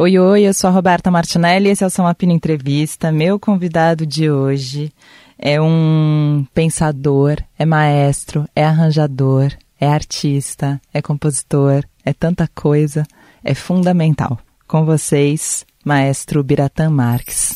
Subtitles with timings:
[0.00, 3.12] Oi, oi, eu sou a Roberta Martinelli e esse é o São Apino Entrevista.
[3.12, 4.90] Meu convidado de hoje
[5.38, 13.06] é um pensador, é maestro, é arranjador, é artista, é compositor, é tanta coisa,
[13.44, 14.38] é fundamental.
[14.66, 17.54] Com vocês, maestro Biratã Marques.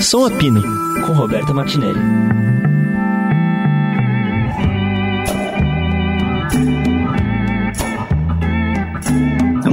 [0.00, 0.62] Som Apino,
[1.06, 2.51] com Roberta Martinelli.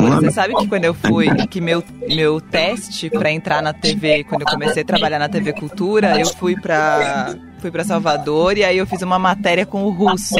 [0.08, 4.42] Você sabe que quando eu fui, que meu, meu teste para entrar na TV, quando
[4.42, 8.78] eu comecei a trabalhar na TV Cultura, eu fui para fui para Salvador e aí
[8.78, 10.36] eu fiz uma matéria com o russo.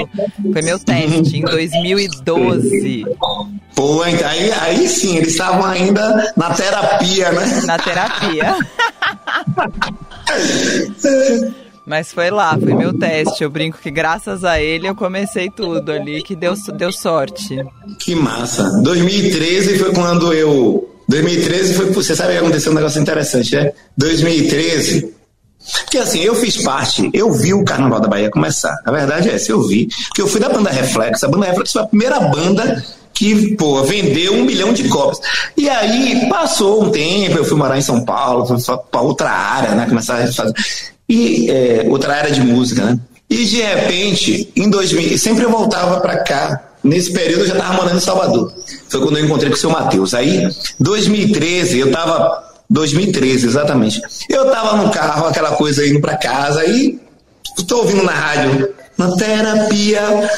[0.54, 3.06] Foi meu teste em 2012.
[3.76, 7.62] Pô, aí, aí sim, eles estavam ainda na terapia, né?
[7.66, 8.56] Na terapia.
[11.90, 13.44] Mas foi lá, foi meu teste.
[13.44, 17.58] Eu brinco que graças a ele eu comecei tudo ali, que deu, deu sorte.
[17.98, 18.80] Que massa.
[18.84, 20.88] 2013 foi quando eu.
[21.08, 21.86] 2013 foi.
[21.88, 23.72] Você sabe que aconteceu um negócio interessante, né?
[23.98, 25.16] 2013.
[25.82, 28.78] Porque assim, eu fiz parte, eu vi o Carnaval da Bahia começar.
[28.86, 29.90] A verdade é essa, eu vi.
[30.10, 31.24] Porque eu fui da banda Reflex.
[31.24, 32.86] A banda Reflex foi a primeira banda
[33.16, 35.20] que, pô, vendeu um milhão de cópias.
[35.58, 38.58] E aí, passou um tempo, eu fui morar em São Paulo, fui
[38.92, 39.88] para outra área, né?
[39.88, 40.54] Começar a fazer
[41.10, 43.00] e é, outra área de música, né?
[43.30, 46.66] E de repente, em 2000, sempre eu voltava para cá.
[46.84, 48.54] Nesse período eu já estava morando em Salvador.
[48.88, 50.14] Foi quando eu encontrei com o seu Matheus.
[50.14, 50.48] Aí,
[50.80, 54.02] 2013, eu estava 2013, exatamente.
[54.30, 57.00] Eu estava no carro, aquela coisa indo para casa, aí
[57.58, 60.30] estou ouvindo na rádio, na terapia.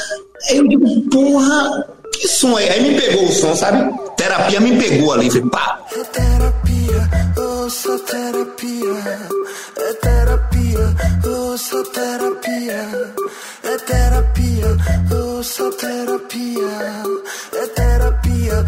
[0.48, 2.70] Aí eu digo, porra, que som é?
[2.70, 3.92] Aí me pegou o som, sabe?
[4.16, 5.80] Terapia me pegou ali, falei, pá.
[6.12, 9.28] Terapia, oh, sou terapia,
[9.76, 10.62] é terapia
[11.62, 13.14] sou terapia,
[13.62, 14.76] é terapia,
[15.42, 17.02] sou terapia,
[17.52, 18.66] é terapia,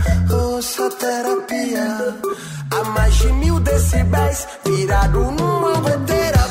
[0.62, 2.14] sou terapia.
[2.70, 6.44] A mais de mil decibéis, virado numa bandeira.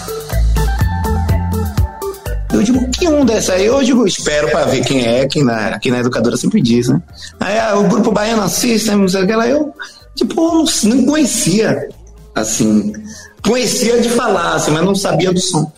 [2.51, 3.65] Eu digo, que onda é essa aí?
[3.65, 7.01] Eu digo, espero para ver quem é, que na, que na educadora sempre diz, né?
[7.39, 9.73] Aí ah, o grupo Baiano System, aquela, eu,
[10.15, 11.89] tipo, não, não conhecia,
[12.35, 12.93] assim,
[13.41, 15.71] conhecia de falar, assim, mas não sabia do som.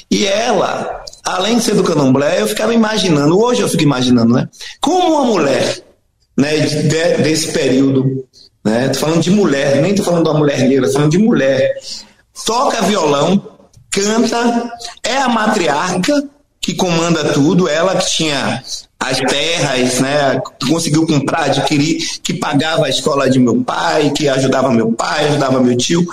[0.09, 4.47] E ela, além de ser do candomblé, eu ficava imaginando, hoje eu fico imaginando, né?
[4.79, 5.83] Como uma mulher,
[6.37, 6.83] né, de,
[7.23, 8.25] desse período,
[8.63, 8.89] né?
[8.89, 11.75] Tô falando de mulher, nem tô falando de uma mulher negra, tô falando de mulher.
[12.45, 13.41] Toca violão,
[13.91, 14.71] canta,
[15.03, 16.29] é a matriarca
[16.65, 18.63] que comanda tudo, ela que tinha
[18.99, 24.71] as terras, né, conseguiu comprar, adquirir, que pagava a escola de meu pai, que ajudava
[24.71, 26.03] meu pai, ajudava meu tio.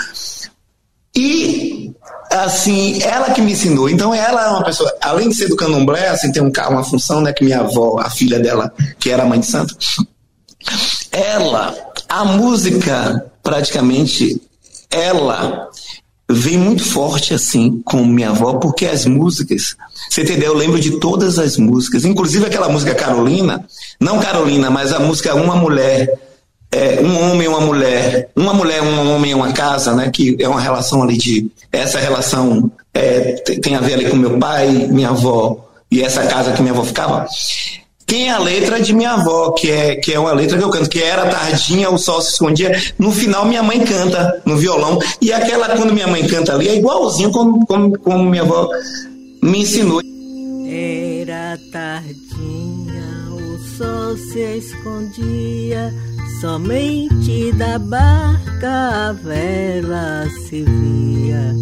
[1.17, 1.91] E
[2.31, 3.89] assim, ela que me ensinou.
[3.89, 7.23] Então ela é uma pessoa, além de ser do candomblé, assim, tem um, uma função,
[7.23, 9.75] né, que minha avó, a filha dela, que era mãe de santo,
[11.11, 11.75] ela,
[12.11, 14.39] a música, praticamente,
[14.91, 15.71] ela
[16.35, 19.77] vem muito forte assim com minha avó, porque as músicas,
[20.09, 20.53] você entendeu?
[20.53, 23.65] Eu lembro de todas as músicas, inclusive aquela música Carolina,
[24.01, 26.09] não Carolina, mas a música Uma Mulher
[26.73, 30.11] é, um homem uma mulher, uma mulher, um homem uma casa, né?
[30.11, 31.51] Que é uma relação ali de.
[31.71, 36.53] Essa relação é, tem a ver ali com meu pai, minha avó e essa casa
[36.53, 37.27] que minha avó ficava.
[38.13, 40.91] Tem a letra de minha avó, que é, que é uma letra que eu canto,
[40.91, 42.71] que era tardinha, o sol se escondia.
[42.99, 44.99] No final, minha mãe canta no violão.
[45.19, 48.69] E aquela, quando minha mãe canta ali, é igualzinho como, como, como minha avó
[49.43, 50.03] me ensinou.
[50.69, 55.91] Era tardinha, o sol se escondia,
[56.43, 61.55] somente da barca a vela se via.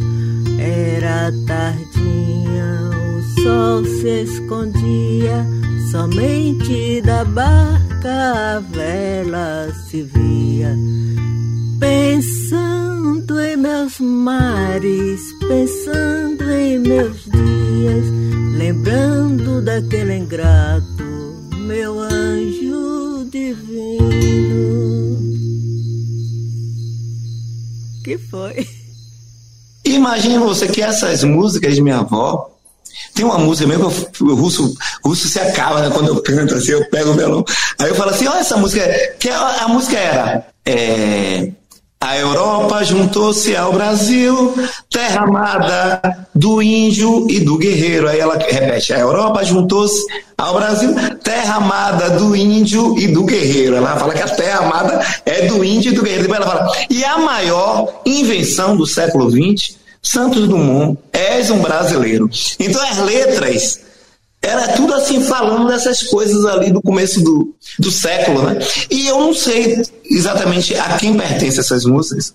[0.59, 2.91] Era tardinha,
[3.43, 5.47] sol se escondia,
[5.91, 10.77] somente da barca a vela se via.
[11.79, 18.05] Pensando em meus mares, pensando em meus dias,
[18.57, 21.05] lembrando daquele ingrato,
[21.67, 24.41] meu anjo divino.
[28.05, 28.67] Que foi?
[29.85, 32.50] Imagine você que essas músicas de minha avó.
[33.21, 34.75] Tem uma música mesmo que o russo,
[35.05, 37.45] russo se acaba né, quando eu canto, assim, eu pego o violão.
[37.79, 38.83] Aí eu falo assim: olha essa música.
[39.19, 40.47] Que a, a música era.
[40.65, 41.51] É,
[42.01, 44.55] a Europa juntou-se ao Brasil,
[44.89, 48.09] terra amada do índio e do guerreiro.
[48.09, 50.03] Aí ela repete: a Europa juntou-se
[50.39, 53.77] ao Brasil, terra amada do índio e do guerreiro.
[53.77, 56.23] Ela fala que a terra amada é do índio e do guerreiro.
[56.23, 62.29] Depois ela fala: e a maior invenção do século XX, Santos Dumont, és um brasileiro.
[62.59, 63.81] Então as letras
[64.43, 68.59] era tudo assim, falando dessas coisas ali do começo do, do século, né?
[68.91, 72.35] E eu não sei exatamente a quem pertencem essas músicas.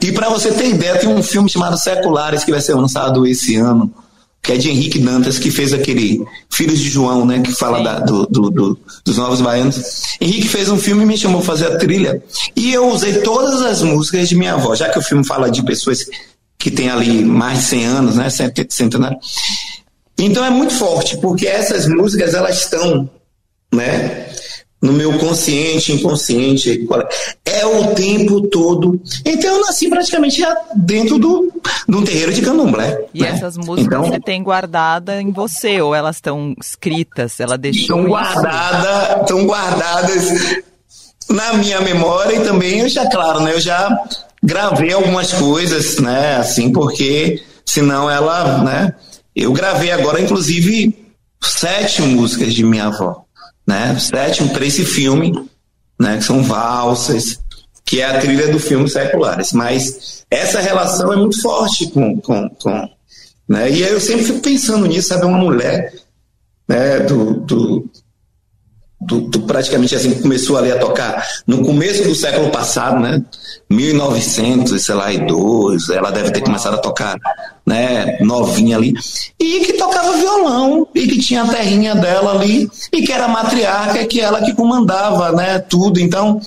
[0.00, 3.56] E para você ter ideia, tem um filme chamado Seculares que vai ser lançado esse
[3.56, 3.92] ano,
[4.42, 7.40] que é de Henrique Dantas, que fez aquele Filhos de João, né?
[7.40, 10.02] Que fala da, do, do, do, dos Novos Baianos.
[10.20, 12.22] Henrique fez um filme e me chamou para fazer a trilha.
[12.54, 15.62] E eu usei todas as músicas de minha avó, já que o filme fala de
[15.62, 16.04] pessoas
[16.62, 18.28] que têm ali mais de 100 anos, né?
[18.30, 19.18] Centenário.
[20.16, 23.10] Então é muito forte, porque essas músicas elas estão,
[23.74, 24.28] né,
[24.80, 26.86] no meu consciente, inconsciente,
[27.44, 29.00] é o tempo todo.
[29.26, 30.40] Então eu nasci praticamente
[30.76, 31.52] dentro do,
[31.88, 33.06] de um terreiro de candomblé.
[33.12, 33.30] E né?
[33.30, 38.04] essas músicas então, você tem guardada em você, ou elas estão escritas, ela deixou Estão
[38.04, 40.62] guardadas, estão guardadas
[41.28, 43.88] na minha memória e também eu já, claro, né, eu já
[44.42, 48.94] gravei algumas coisas, né, assim, porque senão ela, né,
[49.34, 50.94] eu gravei agora, inclusive,
[51.42, 53.24] sete músicas de minha avó,
[53.66, 53.98] né?
[53.98, 55.32] Sete para esse filme,
[55.98, 56.18] né?
[56.18, 57.40] Que são valsas,
[57.84, 59.52] que é a trilha do filme Seculares.
[59.52, 62.88] Mas essa relação é muito forte com, com, com
[63.48, 63.70] né?
[63.70, 65.24] E eu sempre fico pensando nisso, sabe?
[65.24, 65.92] Uma mulher
[66.68, 67.90] né, do, do,
[69.06, 73.22] do, do, praticamente assim, começou ali a tocar no começo do século passado, né?
[73.68, 77.16] 1900, sei lá, e dois, ela deve ter começado a tocar,
[77.64, 78.92] né, novinha ali,
[79.40, 84.04] e que tocava violão, e que tinha a terrinha dela ali, e que era matriarca,
[84.06, 85.98] que ela que comandava, né, tudo.
[85.98, 86.40] Então,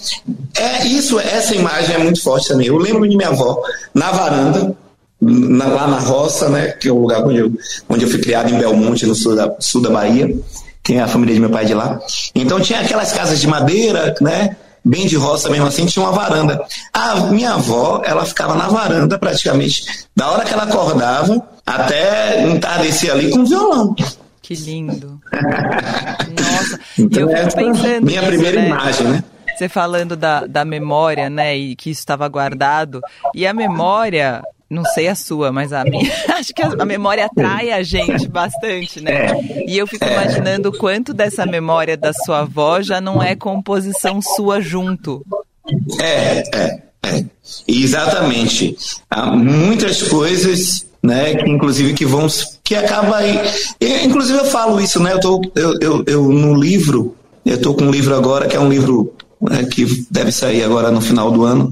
[0.55, 2.67] é isso, essa imagem é muito forte também.
[2.67, 3.59] Eu lembro de minha avó
[3.93, 4.75] na varanda,
[5.19, 7.51] na, lá na roça, né, que é o lugar onde eu,
[7.89, 10.35] onde eu fui criado em Belmonte, no sul da, sul da Bahia
[10.85, 11.99] tem a família de meu pai de lá.
[12.33, 14.55] Então tinha aquelas casas de madeira, né?
[14.83, 16.63] Bem de roça mesmo assim, tinha uma varanda.
[16.93, 19.83] A minha avó, ela ficava na varanda praticamente,
[20.15, 23.95] da hora que ela acordava até entardecer ali com violão.
[24.43, 25.19] Que lindo.
[25.33, 28.05] Nossa, então, eu fico pensando.
[28.05, 28.67] Minha nisso, primeira né?
[28.67, 29.23] imagem, né?
[29.57, 31.57] Você falando da, da memória, né?
[31.57, 33.01] E que isso estava guardado.
[33.33, 36.11] E a memória, não sei a sua, mas a minha.
[36.35, 39.27] Acho que a, memória atrai a gente bastante, né?
[39.27, 39.65] É.
[39.67, 44.59] E eu fico imaginando quanto dessa memória da sua avó já não é composição sua
[44.59, 45.23] junto.
[46.01, 47.25] É, é, é.
[47.67, 48.75] Exatamente.
[49.09, 52.27] Há muitas coisas, né, que inclusive que vão.
[52.63, 53.37] que acaba aí.
[54.03, 55.13] inclusive eu falo isso, né?
[55.13, 58.59] Eu, tô, eu, eu, eu no livro, eu tô com um livro agora, que é
[58.59, 61.71] um livro né, que deve sair agora no final do ano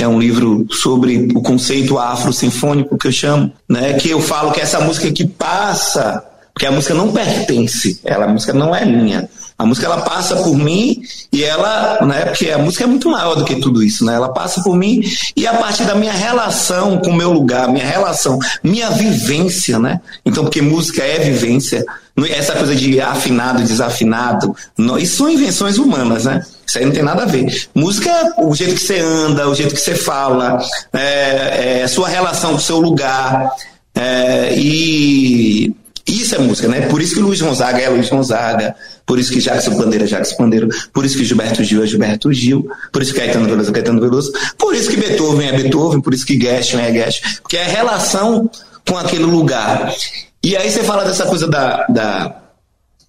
[0.00, 3.92] que é um livro sobre o conceito afro-sinfônico que eu chamo, né?
[3.92, 8.28] Que eu falo que essa música que passa, porque a música não pertence, ela, a
[8.28, 9.28] música não é minha.
[9.58, 13.34] A música ela passa por mim e ela, né, porque a música é muito maior
[13.34, 14.14] do que tudo isso, né?
[14.14, 15.02] Ela passa por mim
[15.36, 20.00] e a partir da minha relação com o meu lugar, minha relação, minha vivência, né?
[20.24, 21.84] Então, porque música é vivência,
[22.30, 24.56] essa coisa de afinado, desafinado,
[24.98, 26.42] isso são invenções humanas, né?
[26.70, 27.68] Isso aí não tem nada a ver.
[27.74, 30.56] Música o jeito que você anda, o jeito que você fala,
[30.92, 33.50] é, é, sua relação com o seu lugar.
[33.92, 35.74] É, e,
[36.06, 36.82] Isso é música, né?
[36.82, 40.36] Por isso que Luiz Gonzaga é Luiz Gonzaga, por isso que Jackson Bandeira é Jackson
[40.38, 43.72] Bandeira, por isso que Gilberto Gil é Gilberto Gil, por isso que Caetano Veloso é
[43.72, 47.56] Caetano Veloso, por isso que Beethoven é Beethoven, por isso que Gershwin é Gershwin, porque
[47.56, 48.48] é a relação
[48.88, 49.92] com aquele lugar.
[50.40, 52.36] E aí você fala dessa coisa da, da,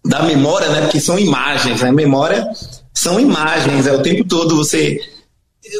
[0.03, 0.81] da memória, né?
[0.81, 1.91] Porque são imagens, né?
[1.91, 2.47] Memória
[3.01, 4.99] são imagens, é o tempo todo você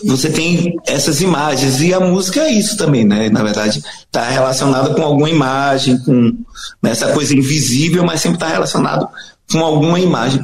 [0.03, 3.29] você tem essas imagens e a música é isso também, né?
[3.29, 6.35] Na verdade, está relacionada com alguma imagem, com
[6.81, 9.07] né, essa coisa invisível, mas sempre está relacionado
[9.51, 10.43] com alguma imagem.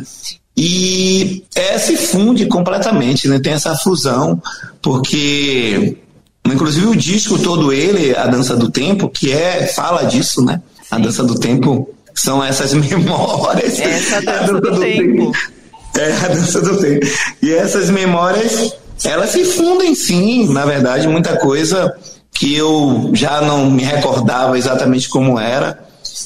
[0.55, 3.39] E é, se funde completamente, né?
[3.39, 4.39] Tem essa fusão,
[4.79, 5.97] porque
[6.45, 10.61] inclusive o disco todo ele, a dança do tempo, que é fala disso, né?
[10.91, 13.79] A dança do tempo são essas memórias.
[13.79, 15.31] Essa dança do, do tempo.
[15.31, 15.56] tempo.
[15.95, 17.05] É a dança do tempo.
[17.41, 21.93] E essas memórias elas se fundem sim, na verdade, muita coisa
[22.31, 25.79] que eu já não me recordava exatamente como era.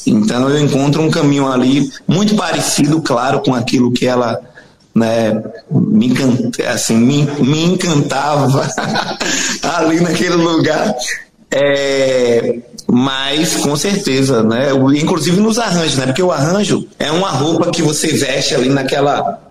[0.05, 4.39] Então eu encontro um caminho ali muito parecido, claro, com aquilo que ela
[4.93, 8.67] né, me, encanta, assim, me, me encantava
[9.63, 10.95] ali naquele lugar.
[11.53, 14.69] É, mas com certeza, né?
[14.95, 16.05] Inclusive nos arranjos, né?
[16.05, 19.50] Porque o arranjo é uma roupa que você veste ali naquela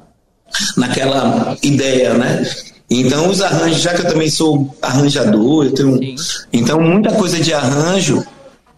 [0.77, 2.47] naquela ideia, né?
[2.91, 6.01] Então, os arranjos, já que eu também sou arranjador, eu tenho.
[6.53, 8.25] Então, muita coisa de arranjo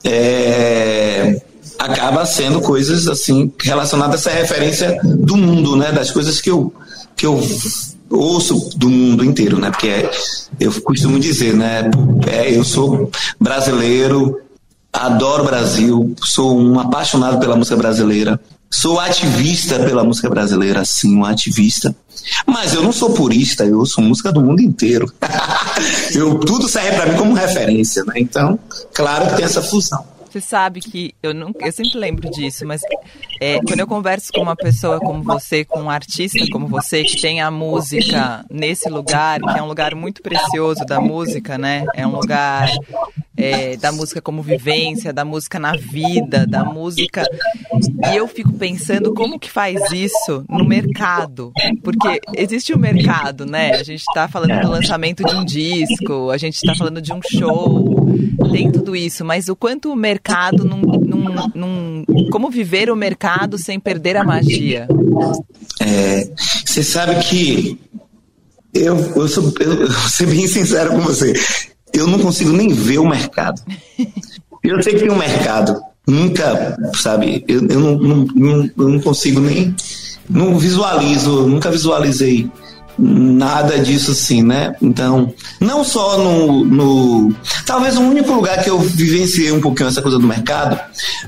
[0.05, 1.41] é,
[1.79, 5.93] acaba sendo coisas assim relacionadas a essa referência do mundo, né?
[5.93, 6.73] Das coisas que eu,
[7.17, 7.41] que eu
[8.11, 9.71] ouço do mundo inteiro, né?
[9.71, 10.11] Porque é,
[10.61, 11.91] eu costumo dizer, né?
[12.31, 13.11] É, eu sou
[13.41, 14.41] brasileiro,
[14.93, 18.39] adoro o Brasil, sou um apaixonado pela música brasileira,
[18.73, 21.95] sou ativista pela música brasileira, sim, um ativista.
[22.47, 25.13] Mas eu não sou purista, eu ouço música do mundo inteiro.
[26.15, 28.15] eu, tudo serve para mim como referência, né?
[28.17, 28.59] Então,
[28.95, 30.13] claro que tem essa fusão.
[30.33, 32.81] Você sabe que eu, não, eu sempre lembro disso, mas
[33.39, 37.21] é, quando eu converso com uma pessoa como você, com um artista como você, que
[37.21, 41.85] tem a música nesse lugar, que é um lugar muito precioso da música, né?
[41.95, 42.71] É um lugar
[43.43, 47.25] é, da música como vivência, da música na vida, da música.
[48.13, 51.53] E eu fico pensando como que faz isso no mercado.
[51.83, 53.73] Porque existe o um mercado, né?
[53.73, 57.21] A gente está falando do lançamento de um disco, a gente está falando de um
[57.23, 58.07] show,
[58.53, 63.59] tem tudo isso, mas o quanto o mercado num, num, num, como viver o mercado
[63.59, 64.87] sem perder a magia?
[65.81, 66.31] É,
[66.65, 67.79] você sabe que
[68.75, 71.33] eu, eu, sou, eu vou ser bem sincero com você,
[71.93, 73.61] eu não consigo nem ver o mercado.
[74.63, 79.41] Eu sei que tem um mercado, nunca, sabe, eu, eu não, não, eu não consigo
[79.41, 79.75] nem,
[80.31, 82.49] não visualizo, nunca visualizei
[82.99, 84.77] nada disso assim, né?
[84.81, 87.35] Então, não só no, no,
[87.65, 90.79] Talvez o único lugar que eu vivenciei um pouquinho essa coisa do mercado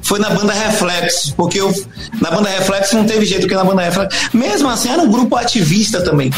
[0.03, 1.73] foi na banda Reflexos, porque eu,
[2.21, 5.37] na banda Reflexos não teve jeito, porque na banda Reflexos, mesmo assim, era um grupo
[5.37, 6.31] ativista também.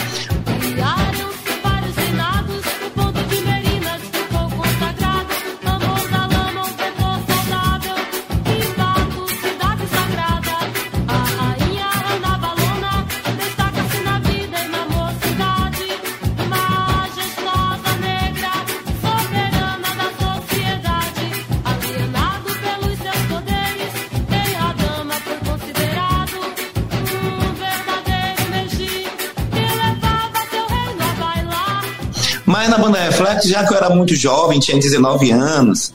[32.77, 35.93] Na banda Reflex, já que eu era muito jovem, tinha 19 anos,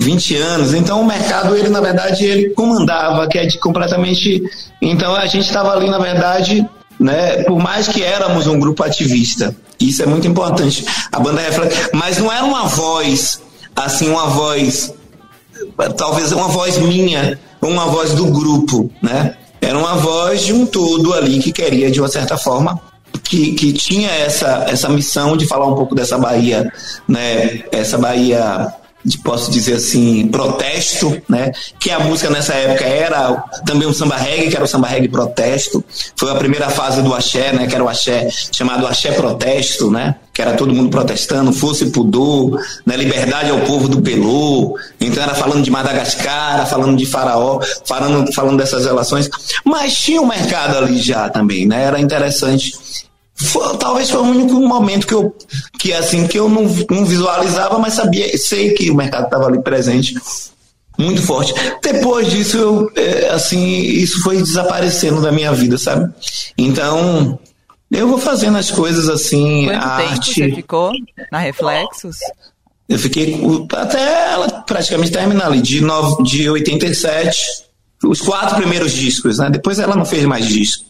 [0.00, 4.42] 20 anos, então o mercado, ele na verdade, ele comandava, que é de completamente.
[4.82, 6.68] Então a gente estava ali, na verdade,
[6.98, 10.84] né, por mais que éramos um grupo ativista, isso é muito importante.
[11.12, 13.40] A banda Reflex, mas não era uma voz,
[13.74, 14.92] assim, uma voz,
[15.96, 19.36] talvez uma voz minha, uma voz do grupo, né?
[19.60, 22.80] Era uma voz de um todo ali que queria, de uma certa forma,
[23.22, 26.70] que, que tinha essa, essa missão de falar um pouco dessa Bahia,
[27.08, 27.64] né?
[27.72, 28.72] Essa Bahia
[29.06, 31.52] de, posso dizer assim, protesto, né?
[31.78, 35.08] Que a música nessa época era também um samba reggae, que era o samba reggae
[35.08, 35.84] protesto.
[36.16, 37.68] Foi a primeira fase do axé, né?
[37.68, 40.16] Que era o axé chamado axé protesto, né?
[40.36, 42.94] Que era todo mundo protestando, fosse pudor, né?
[42.94, 44.78] Liberdade ao povo do Pelô.
[45.00, 49.30] Então era falando de Madagascar, falando de Faraó, falando, falando dessas relações.
[49.64, 51.84] Mas tinha um mercado ali já também, né?
[51.84, 52.72] Era interessante
[53.34, 55.34] foi, talvez foi o único momento que eu
[55.78, 59.62] que assim que eu não, não visualizava, mas sabia, sei que o mercado estava ali
[59.62, 60.14] presente
[60.98, 61.54] muito forte.
[61.82, 66.10] Depois disso, eu, é, assim, isso foi desaparecendo da minha vida, sabe?
[66.56, 67.38] Então,
[67.90, 70.34] eu vou fazendo as coisas assim, Quanto a tempo arte.
[70.34, 70.92] Você ficou
[71.30, 72.16] na Reflexos?
[72.88, 73.40] Eu fiquei
[73.72, 77.36] até ela praticamente terminar ali, de, no, de 87,
[78.04, 79.50] os quatro primeiros discos, né?
[79.50, 80.84] Depois ela não fez mais disco.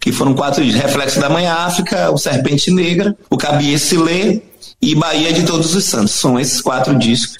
[0.00, 0.82] Que foram quatro discos.
[0.82, 4.42] Reflexo da Mãe África, O Serpente Negra, O Cabiece Lê
[4.80, 6.12] e Bahia de Todos os Santos.
[6.12, 7.36] São esses quatro discos.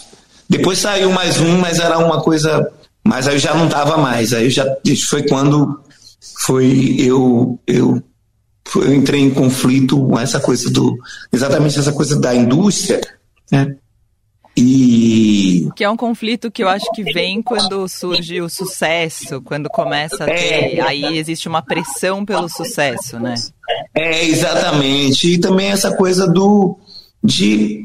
[0.48, 2.70] Depois saiu mais um, mas era uma coisa.
[3.02, 4.32] Mas aí eu já não tava mais.
[4.32, 4.66] Aí eu já.
[5.08, 5.78] Foi quando
[6.46, 8.02] foi eu, eu,
[8.76, 10.96] eu entrei em conflito com essa coisa do.
[11.32, 13.00] Exatamente essa coisa da indústria,
[13.50, 13.76] né?
[14.56, 15.68] E.
[15.74, 20.22] Que é um conflito que eu acho que vem quando surge o sucesso, quando começa
[20.22, 20.76] a ter.
[20.76, 23.34] É, aí existe uma pressão pelo sucesso, né?
[23.94, 25.34] É, exatamente.
[25.34, 26.78] E também essa coisa do.
[27.22, 27.82] de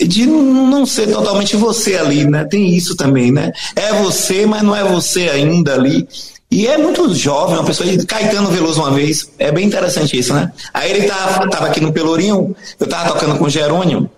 [0.00, 2.44] de não ser totalmente você ali, né?
[2.44, 3.52] Tem isso também, né?
[3.76, 6.08] É você, mas não é você ainda ali.
[6.52, 9.26] E é muito jovem, uma pessoa de Caetano Veloso uma vez.
[9.38, 10.52] É bem interessante isso, né?
[10.74, 14.10] Aí ele tava, tava aqui no Pelourinho, eu tava tocando com o Jerônimo.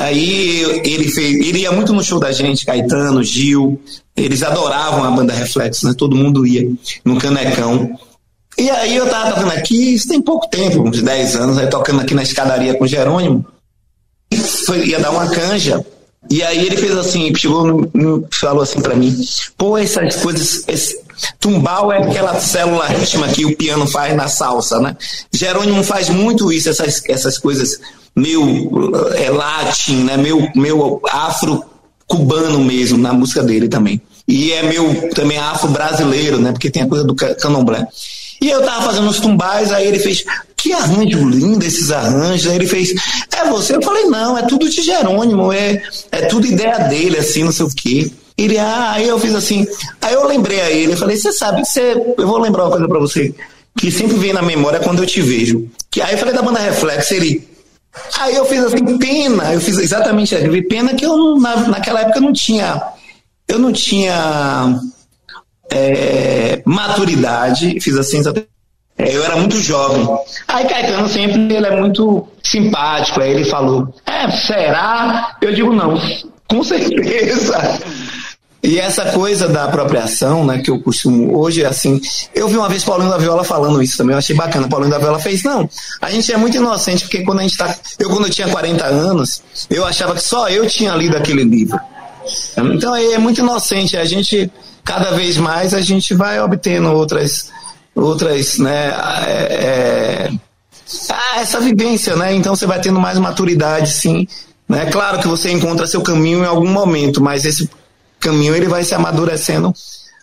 [0.00, 3.80] Aí ele fez, ele ia muito no show da gente, Caetano, Gil,
[4.16, 5.94] eles adoravam a banda Reflexo, né?
[5.96, 6.68] Todo mundo ia
[7.04, 7.96] no Canecão.
[8.58, 12.00] E aí eu tava tocando aqui, isso tem pouco tempo, uns 10 anos, aí tocando
[12.00, 13.46] aqui na escadaria com o Jerônimo.
[14.66, 15.86] Foi, ia dar uma canja.
[16.28, 17.88] E aí ele fez assim, chegou
[18.32, 19.14] falou assim para mim,
[19.56, 21.03] pô, essas coisas, esse,
[21.38, 24.96] tumbal é aquela célula ritma que o piano faz na salsa, né?
[25.32, 27.78] Jerônimo faz muito isso, essas, essas coisas
[28.14, 30.16] meio é, latim, né?
[30.16, 34.00] Meio, meio afro-cubano mesmo na música dele também.
[34.26, 36.52] E é meio também afro-brasileiro, né?
[36.52, 37.86] Porque tem a coisa do candomblé.
[38.40, 40.24] E eu tava fazendo os tumbais, aí ele fez,
[40.56, 42.46] que arranjo lindo esses arranjos.
[42.46, 42.94] Aí ele fez,
[43.32, 43.76] é você?
[43.76, 47.66] Eu falei, não, é tudo de Jerônimo, é, é tudo ideia dele, assim, não sei
[47.66, 48.10] o quê.
[48.36, 49.66] Ele, ah, aí eu fiz assim,
[50.00, 52.88] aí eu lembrei a ele, eu falei, você sabe, você, eu vou lembrar uma coisa
[52.88, 53.32] pra você,
[53.78, 55.68] que sempre vem na memória quando eu te vejo.
[55.88, 57.46] Que aí eu falei da banda Reflexo, ele,
[58.18, 60.68] Aí eu fiz assim, pena, eu fiz exatamente isso.
[60.68, 62.82] Pena que eu na, naquela época não tinha,
[63.46, 64.80] eu não tinha
[65.70, 68.20] é, maturidade, fiz assim,
[68.98, 70.06] é, eu era muito jovem.
[70.48, 75.36] Aí Caetano sempre ele é muito simpático, aí ele falou, é, será?
[75.40, 76.00] Eu digo, não,
[76.48, 77.80] com certeza.
[78.64, 82.00] E essa coisa da apropriação, né, que eu costumo hoje é assim.
[82.34, 84.66] Eu vi uma vez Paulinho da Viola falando isso também, eu achei bacana.
[84.66, 85.68] Paulinho da Viola fez, não,
[86.00, 87.76] a gente é muito inocente, porque quando a gente tá.
[87.98, 91.78] Eu, quando eu tinha 40 anos, eu achava que só eu tinha lido aquele livro.
[92.56, 94.50] Então é muito inocente, a gente,
[94.82, 97.50] cada vez mais, a gente vai obtendo outras,
[97.94, 98.94] outras, né,
[99.26, 100.32] é, é,
[101.10, 102.34] ah, essa vivência, né?
[102.34, 104.26] Então você vai tendo mais maturidade, sim.
[104.66, 104.86] Né?
[104.86, 107.68] Claro que você encontra seu caminho em algum momento, mas esse
[108.24, 109.72] caminho ele vai se amadurecendo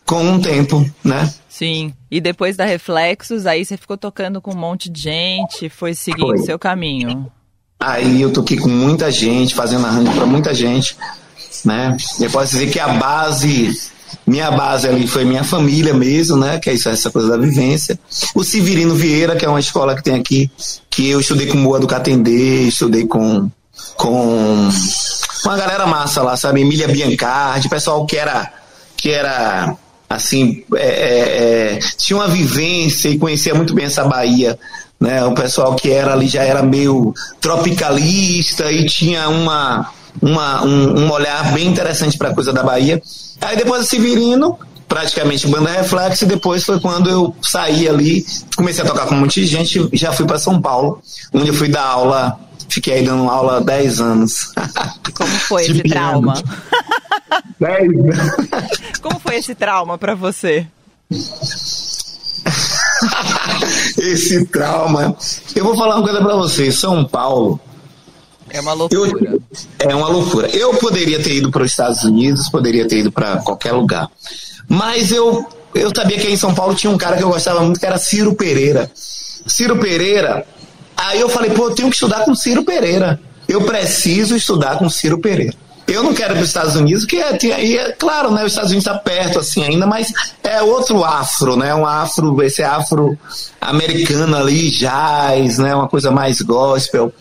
[0.05, 1.31] com um tempo, né?
[1.47, 1.93] Sim.
[2.09, 6.33] E depois da Reflexos, aí você ficou tocando com um monte de gente, foi seguindo
[6.33, 7.31] o seu caminho.
[7.79, 10.97] Aí eu toquei com muita gente, fazendo arranjo para muita gente,
[11.63, 11.95] né?
[12.19, 13.75] Eu posso dizer que a base,
[14.25, 16.59] minha base ali foi minha família mesmo, né?
[16.59, 17.99] Que é isso, essa coisa da vivência.
[18.35, 20.49] O Severino Vieira, que é uma escola que tem aqui,
[20.89, 23.49] que eu estudei com Moa do Catendê, estudei com
[23.95, 24.69] com
[25.45, 26.61] uma galera massa lá, sabe?
[26.61, 28.51] Emília Biancardi, pessoal que era,
[28.95, 29.75] que era
[30.09, 34.57] assim, é, é, é, tinha uma vivência e conhecia muito bem essa Bahia.
[34.99, 35.23] Né?
[35.25, 39.89] O pessoal que era ali já era meio tropicalista e tinha uma,
[40.21, 43.01] uma, um, um olhar bem interessante para a coisa da Bahia.
[43.39, 48.25] Aí depois o Severino, praticamente banda reflexo, e depois foi quando eu saí ali,
[48.55, 51.01] comecei a tocar com um monte de gente, já fui para São Paulo,
[51.33, 52.39] onde eu fui dar aula
[52.71, 54.53] Fiquei aí dando aula há 10 anos.
[55.13, 56.33] Como foi esse trauma?
[57.59, 57.91] 10
[59.01, 60.65] Como foi esse trauma para você?
[63.97, 65.17] esse trauma.
[65.53, 66.71] Eu vou falar uma coisa para você.
[66.71, 67.59] São Paulo.
[68.49, 69.11] É uma loucura.
[69.21, 69.41] Eu,
[69.79, 70.47] é uma loucura.
[70.47, 74.09] Eu poderia ter ido para os Estados Unidos, poderia ter ido para qualquer lugar.
[74.69, 77.81] Mas eu, eu sabia que em São Paulo tinha um cara que eu gostava muito,
[77.81, 78.89] que era Ciro Pereira.
[78.95, 80.45] Ciro Pereira
[81.07, 83.19] Aí eu falei, pô, eu tenho que estudar com Ciro Pereira.
[83.47, 85.53] Eu preciso estudar com Ciro Pereira.
[85.87, 88.45] Eu não quero ir para os Estados Unidos, que é, é, claro, né?
[88.45, 91.73] Os Estados Unidos está perto assim ainda, mas é outro afro, né?
[91.75, 93.17] Um afro, esse afro
[93.59, 95.75] americano ali, jazz, né?
[95.75, 97.11] Uma coisa mais gospel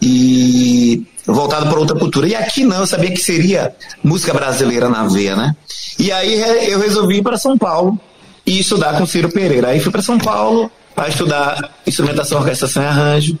[0.00, 2.28] e voltado para outra cultura.
[2.28, 3.74] E aqui não, eu sabia que seria
[4.04, 5.56] música brasileira na veia, né?
[5.98, 7.98] E aí eu resolvi ir para São Paulo
[8.46, 9.68] e estudar com Ciro Pereira.
[9.68, 13.38] Aí fui para São Paulo, para estudar instrumentação, orquestração e arranjo.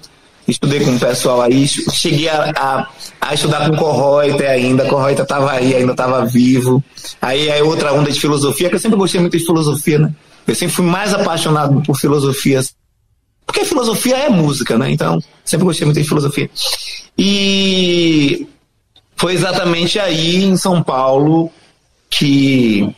[0.48, 2.88] Estudei com o pessoal aí, cheguei a, a,
[3.20, 6.82] a estudar com Corroita ainda, Corroita estava aí, ainda estava vivo.
[7.20, 10.14] Aí, aí outra onda de filosofia, que eu sempre gostei muito de filosofia, né?
[10.48, 12.62] Eu sempre fui mais apaixonado por filosofia,
[13.46, 14.90] porque filosofia é música, né?
[14.90, 16.50] Então, sempre gostei muito de filosofia.
[17.16, 18.48] E
[19.16, 21.52] foi exatamente aí em São Paulo
[22.08, 22.92] que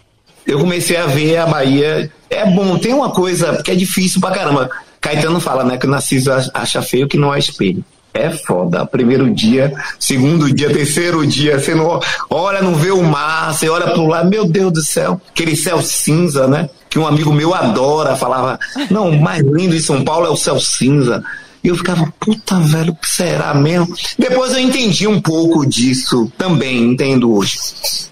[0.47, 2.11] eu comecei a ver a Bahia.
[2.29, 4.71] É bom, tem uma coisa que é difícil pra caramba.
[5.01, 7.85] Caetano fala, né, que o Narciso acha feio que não é espelho.
[8.15, 8.85] É foda.
[8.85, 13.91] Primeiro dia, segundo dia, terceiro dia, você não olha, não vê o mar, você olha
[13.91, 16.69] pro lado, meu Deus do céu, aquele céu cinza, né?
[16.91, 20.37] Que um amigo meu adora, falava, não, o mais lindo de São Paulo é o
[20.37, 21.25] céu cinza.
[21.63, 23.95] E eu ficava, puta velho, que será mesmo?
[24.19, 27.59] Depois eu entendi um pouco disso também, entendo hoje.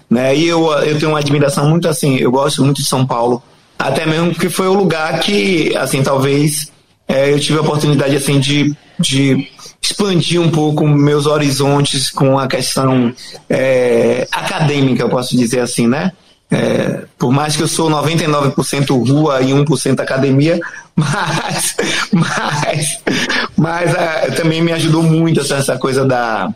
[0.09, 0.35] Né?
[0.35, 3.43] E eu, eu tenho uma admiração muito assim, eu gosto muito de São Paulo,
[3.77, 6.71] até mesmo porque foi o lugar que, assim, talvez
[7.07, 9.49] é, eu tive a oportunidade assim de, de
[9.81, 13.13] expandir um pouco meus horizontes com a questão
[13.49, 16.11] é, acadêmica, eu posso dizer assim, né?
[16.51, 20.59] É, por mais que eu sou 99% rua e 1% academia,
[20.95, 21.75] mas,
[22.11, 22.99] mas,
[23.55, 26.53] mas é, também me ajudou muito essa, essa coisa da,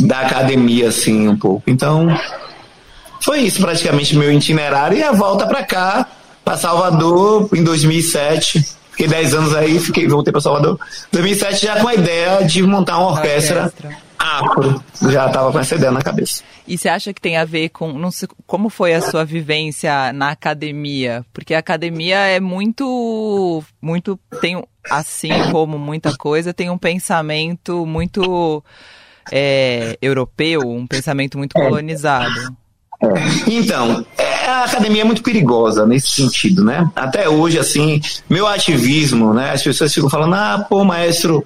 [0.00, 1.64] da academia, assim, um pouco.
[1.66, 2.08] Então,
[3.20, 6.06] foi isso praticamente meu itinerário e a volta para cá,
[6.42, 10.78] para Salvador, em 2007 Fiquei 10 anos aí, fiquei, voltei para Salvador.
[11.10, 13.96] 2007 já com a ideia de montar uma orquestra, orquestra.
[14.18, 14.84] afro.
[15.10, 16.42] Já estava com essa ideia na cabeça.
[16.70, 17.92] E você acha que tem a ver com.
[17.92, 21.26] Não sei, como foi a sua vivência na academia?
[21.32, 23.60] Porque a academia é muito.
[23.82, 28.62] muito tem Assim como muita coisa, tem um pensamento muito.
[29.32, 31.60] É, europeu, um pensamento muito é.
[31.60, 32.56] colonizado.
[33.46, 36.90] Então, é, a academia é muito perigosa nesse sentido, né?
[36.94, 39.52] Até hoje, assim, meu ativismo, né?
[39.52, 41.44] As pessoas ficam falando, ah, pô, maestro,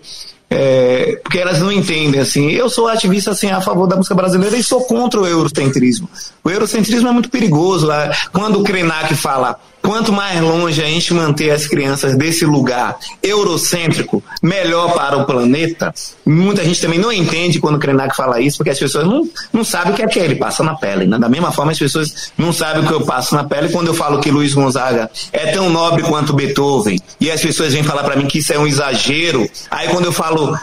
[0.50, 2.50] é, porque elas não entendem assim.
[2.50, 6.08] Eu sou ativista assim a favor da música brasileira e sou contra o eurocentrismo.
[6.42, 7.86] O eurocentrismo é muito perigoso.
[7.86, 8.10] Né?
[8.32, 14.24] Quando o Krenak fala quanto mais longe a gente manter as crianças desse lugar eurocêntrico,
[14.42, 15.92] melhor para o planeta.
[16.24, 19.62] Muita gente também não entende quando o Krenak fala isso, porque as pessoas não, não
[19.62, 21.06] sabem o que é que ele passa na pele.
[21.06, 21.18] Né?
[21.18, 23.94] Da mesma forma, as pessoas não sabem o que eu passo na pele quando eu
[23.94, 26.98] falo que Luiz Gonzaga é tão nobre quanto Beethoven.
[27.20, 29.46] E as pessoas vêm falar para mim que isso é um exagero.
[29.70, 30.58] Aí quando eu falo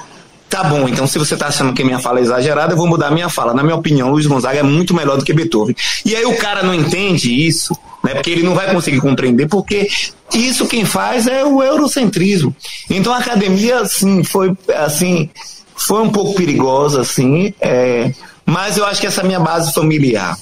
[0.52, 3.10] Tá bom, então se você está achando que minha fala é exagerada, eu vou mudar
[3.10, 3.54] minha fala.
[3.54, 5.74] Na minha opinião, Luiz Gonzaga é muito melhor do que Beethoven.
[6.04, 8.16] E aí o cara não entende isso, né?
[8.16, 9.88] Porque ele não vai conseguir compreender, porque
[10.34, 12.54] isso quem faz é o eurocentrismo.
[12.90, 15.30] Então a academia, assim, foi assim,
[15.74, 18.12] foi um pouco perigosa, assim, é,
[18.46, 20.38] mas eu acho que essa minha base familiar,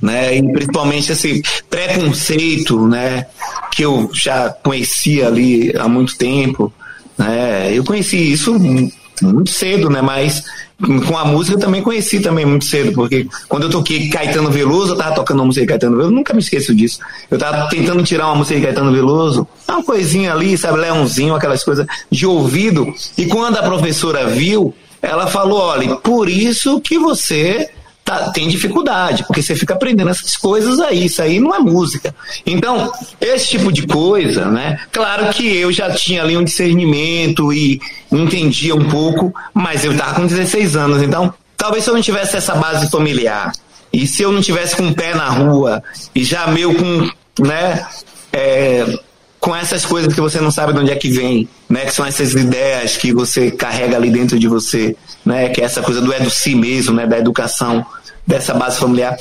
[0.00, 0.34] né?
[0.34, 3.26] E principalmente esse preconceito, né?
[3.70, 6.72] Que eu já conhecia ali há muito tempo,
[7.18, 7.70] né?
[7.70, 8.58] Eu conheci isso
[9.22, 10.02] muito cedo, né?
[10.02, 10.42] Mas
[11.06, 14.92] com a música eu também conheci também muito cedo, porque quando eu toquei Caetano Veloso,
[14.92, 16.98] eu tava tocando uma música de Caetano Veloso, nunca me esqueço disso.
[17.30, 21.62] Eu tava tentando tirar uma música de Caetano Veloso, uma coisinha ali, sabe, leãozinho, aquelas
[21.62, 22.92] coisas de ouvido.
[23.16, 27.70] E quando a professora viu, ela falou: olha, por isso que você
[28.18, 32.14] tá, tem dificuldade, porque você fica aprendendo essas coisas aí, isso aí não é música.
[32.44, 34.78] Então, esse tipo de coisa, né?
[34.90, 40.14] Claro que eu já tinha ali um discernimento e entendia um pouco, mas eu estava
[40.14, 43.52] com 16 anos, então talvez se eu não tivesse essa base familiar
[43.92, 45.82] e se eu não tivesse com o pé na rua
[46.14, 47.86] e já meio com, né,
[48.32, 48.98] é,
[49.38, 52.06] com essas coisas que você não sabe de onde é que vem, né, que são
[52.06, 56.12] essas ideias que você carrega ali dentro de você, né, que é essa coisa do
[56.12, 57.84] é do si mesmo, né, da educação,
[58.26, 59.16] dessa base familiar.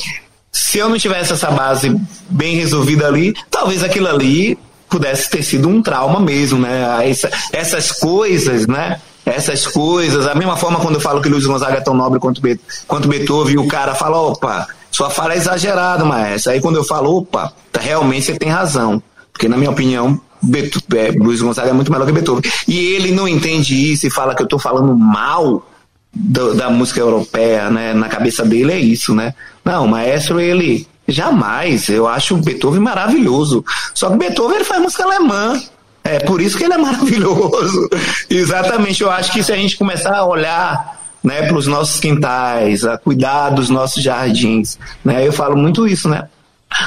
[0.51, 1.95] Se eu não tivesse essa base
[2.29, 4.57] bem resolvida ali, talvez aquilo ali
[4.89, 7.09] pudesse ter sido um trauma mesmo, né?
[7.09, 8.99] Essa, essas coisas, né?
[9.25, 12.41] Essas coisas, da mesma forma quando eu falo que Luiz Gonzaga é tão nobre quanto,
[12.41, 16.51] Be quanto Beethoven, o cara fala, opa, sua fala é exagerada, maestro.
[16.51, 19.01] Aí quando eu falo, opa, tá, realmente você tem razão.
[19.31, 22.51] Porque na minha opinião, Beto, é, Luiz Gonzaga é muito melhor que Beethoven.
[22.67, 25.65] E ele não entende isso e fala que eu estou falando mal
[26.13, 27.93] do, da música europeia, né?
[27.93, 29.34] Na cabeça dele é isso, né?
[29.63, 31.89] Não, o maestro, ele jamais.
[31.89, 33.63] Eu acho o Beethoven maravilhoso.
[33.93, 35.62] Só que Beethoven ele faz música alemã.
[36.04, 37.89] É por isso que ele é maravilhoso.
[38.30, 39.02] Exatamente.
[39.02, 42.97] Eu acho que se a gente começar a olhar né, para os nossos quintais, a
[42.97, 45.26] cuidar dos nossos jardins, né?
[45.26, 46.28] Eu falo muito isso, né?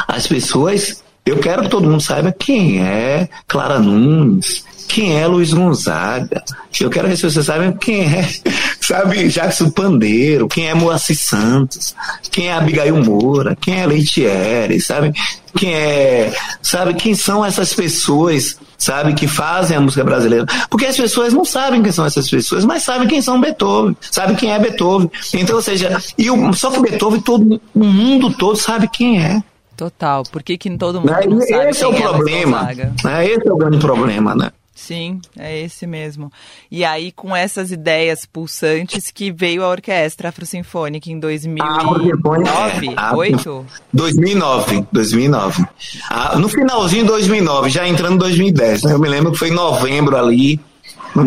[0.09, 5.53] As pessoas, eu quero que todo mundo saiba quem é Clara Nunes, quem é Luiz
[5.53, 6.42] Gonzaga.
[6.81, 8.29] Eu quero que vocês saibam quem é,
[8.81, 11.94] sabe, Jackson Pandeiro, quem é Moacir Santos,
[12.31, 15.12] quem é Abigail Moura, quem é Leitieri, sabe?
[15.57, 20.47] Quem é, sabe, quem são essas pessoas, sabe, que fazem a música brasileira.
[20.68, 24.35] Porque as pessoas não sabem quem são essas pessoas, mas sabem quem são Beethoven, sabem
[24.35, 25.11] quem é Beethoven.
[25.33, 29.42] Então, ou seja, e o, só que Beethoven, todo, o mundo todo sabe quem é.
[29.77, 30.23] Total.
[30.25, 32.62] Por que, que todo mundo não sabe Esse é o é problema.
[33.03, 33.27] Né?
[33.27, 34.51] Esse é o grande problema, né?
[34.75, 36.33] Sim, é esse mesmo.
[36.69, 42.95] E aí, com essas ideias pulsantes, que veio a Orquestra Afrosinfônica em 2009?
[42.97, 43.67] Ah, 8?
[43.93, 45.65] 2009, 2009.
[46.11, 48.93] Ah, no finalzinho de 2009, já entrando em 2010, né?
[48.93, 50.61] Eu me lembro que foi em novembro ali,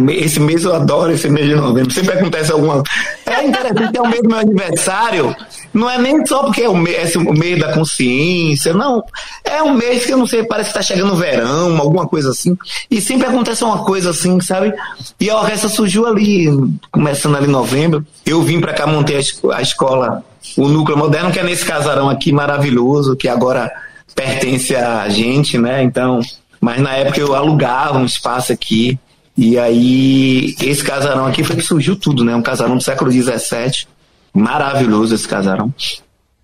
[0.10, 1.92] esse mês eu adoro esse mês de novembro.
[1.92, 2.84] Sempre acontece alguma.
[3.26, 5.36] É interessante, é o mês do meu aniversário.
[5.74, 9.04] Não é nem só porque é o mês, é o mês da consciência, não.
[9.44, 12.32] É um mês que eu não sei, parece que está chegando o verão, alguma coisa
[12.32, 12.58] assim.
[12.92, 14.74] E sempre acontece uma coisa assim, sabe?
[15.20, 16.48] E a orquestra surgiu ali,
[16.92, 18.06] começando ali em novembro.
[18.26, 19.18] Eu vim para cá, montei
[19.54, 20.24] a escola,
[20.58, 23.72] o Núcleo Moderno, que é nesse casarão aqui maravilhoso, que agora
[24.14, 25.82] pertence a gente, né?
[25.84, 26.20] Então.
[26.60, 29.00] Mas na época eu alugava um espaço aqui
[29.38, 32.36] e aí, esse casarão aqui foi que surgiu tudo, né?
[32.36, 33.86] Um casarão do século XVII.
[34.34, 35.72] Maravilhoso esse casarão.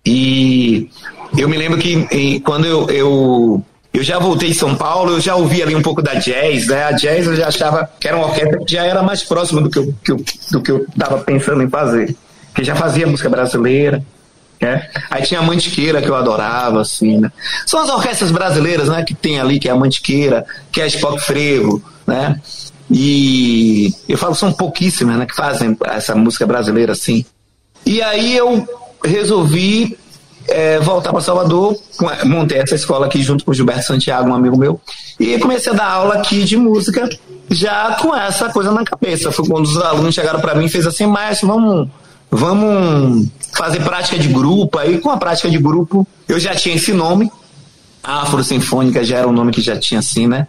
[0.06, 0.88] E
[1.36, 5.34] eu me lembro que quando eu, eu, eu já voltei em São Paulo, eu já
[5.34, 6.84] ouvi ali um pouco da jazz, né?
[6.84, 9.68] A jazz eu já achava que era uma orquestra que já era mais próxima do
[9.68, 12.14] que eu, que eu, do que eu estava pensando em fazer.
[12.54, 14.04] Que já fazia música brasileira.
[14.60, 14.88] Né?
[15.10, 17.32] Aí tinha a Mantiqueira que eu adorava, assim, né?
[17.66, 19.02] São as orquestras brasileiras, né?
[19.02, 22.40] Que tem ali, que é a Mantiqueira, que é a Spock Frevo, né?
[22.90, 27.24] E eu falo, são pouquíssimas, né, que fazem essa música brasileira assim.
[27.84, 28.66] E aí eu
[29.04, 29.96] resolvi
[30.48, 31.76] é, voltar para Salvador,
[32.24, 34.80] montei essa escola aqui junto com o Gilberto Santiago, um amigo meu,
[35.18, 37.08] e comecei a dar aula aqui de música
[37.50, 39.30] já com essa coisa na cabeça.
[39.32, 41.88] Foi quando os alunos chegaram para mim e fez assim, mas vamos,
[42.30, 44.78] vamos fazer prática de grupo.
[44.78, 47.30] Aí com a prática de grupo eu já tinha esse nome,
[48.02, 50.46] Afro Sinfônica já era um nome que já tinha assim, né?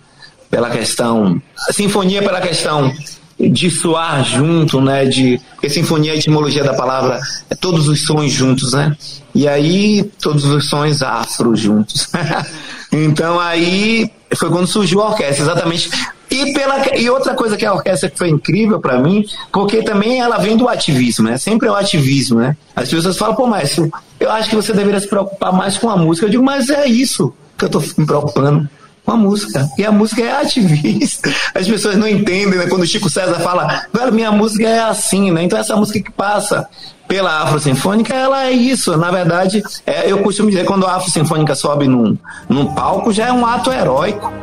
[0.49, 1.41] Pela questão.
[1.71, 2.93] Sinfonia pela questão
[3.39, 5.05] de soar junto, né?
[5.05, 8.95] De, porque sinfonia, a etimologia da palavra é todos os sons juntos, né?
[9.33, 12.09] E aí, todos os sons afro juntos.
[12.91, 15.89] então aí foi quando surgiu a orquestra, exatamente.
[16.31, 20.37] E, pela, e outra coisa que a orquestra foi incrível para mim, porque também ela
[20.37, 21.37] vem do ativismo, né?
[21.37, 22.57] Sempre é o ativismo, né?
[22.75, 23.77] As pessoas falam, pô, mas
[24.19, 26.25] eu acho que você deveria se preocupar mais com a música.
[26.25, 28.67] Eu digo, mas é isso que eu tô me preocupando
[29.05, 29.69] com a música.
[29.77, 31.31] E a música é ativista.
[31.53, 32.67] As pessoas não entendem, né?
[32.67, 35.43] Quando o Chico César fala, velho, minha música é assim, né?
[35.43, 36.67] Então essa música que passa
[37.07, 38.97] pela Afro Sinfônica, ela é isso.
[38.97, 42.17] Na verdade, é, eu costumo dizer, quando a Afro Sinfônica sobe num,
[42.49, 44.33] num palco, já é um ato heróico.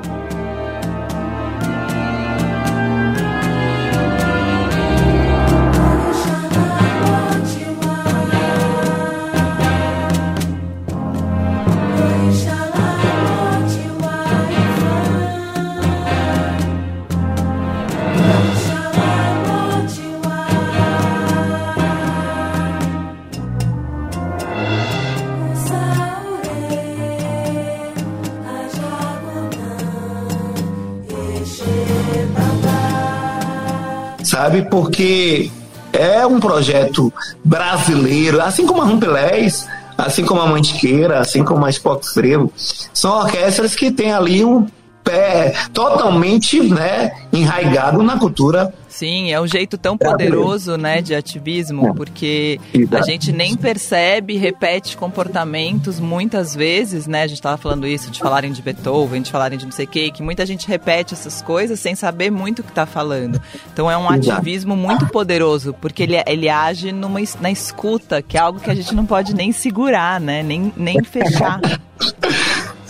[34.53, 34.63] Sabe?
[34.63, 35.51] Porque
[35.93, 37.13] é um projeto
[37.43, 42.53] brasileiro, assim como a Rumpelés, assim como a Mantiqueira, assim como a Spock Frevo,
[42.93, 44.67] são orquestras que têm ali um
[45.13, 51.89] pé totalmente né, enraigado na cultura Sim, é um jeito tão poderoso, né, de ativismo,
[51.89, 51.93] é.
[51.95, 57.23] porque a gente nem percebe, repete comportamentos muitas vezes, né?
[57.23, 59.89] A gente estava falando isso, de falarem de Beethoven, de falarem de não sei o
[59.89, 63.41] quê, que muita gente repete essas coisas sem saber muito o que está falando.
[63.73, 68.41] Então é um ativismo muito poderoso, porque ele, ele age numa, na escuta, que é
[68.41, 70.43] algo que a gente não pode nem segurar, né?
[70.43, 71.61] Nem, nem fechar.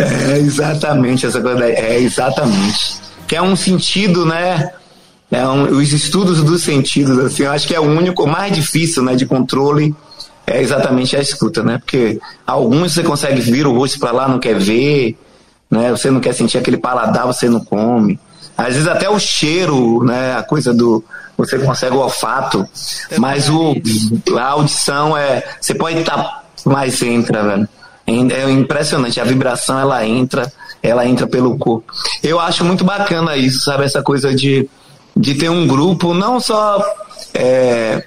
[0.03, 3.01] É exatamente essa coisa, é exatamente.
[3.27, 4.71] Que é um sentido, né?
[5.31, 8.55] É um, os estudos dos sentidos, assim, eu acho que é o único, o mais
[8.55, 9.95] difícil, né, de controle
[10.47, 11.79] é exatamente a escuta, né?
[11.79, 15.17] Porque alguns você consegue vir o rosto para lá, não quer ver,
[15.71, 15.91] né?
[15.91, 18.19] Você não quer sentir aquele paladar, você não come.
[18.57, 20.35] Às vezes até o cheiro, né?
[20.35, 21.03] A coisa do
[21.37, 22.69] você consegue o olfato,
[23.19, 23.75] mas o
[24.37, 27.69] a audição é você pode estar tá, mas entra, velho.
[28.07, 31.93] É impressionante, a vibração ela entra, ela entra pelo corpo.
[32.23, 33.85] Eu acho muito bacana isso, sabe?
[33.85, 34.69] Essa coisa de
[35.17, 36.83] de ter um grupo, não só
[37.35, 38.05] é,